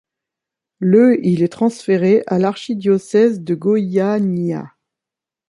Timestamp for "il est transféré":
1.23-2.23